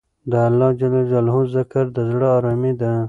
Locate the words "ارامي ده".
2.37-2.91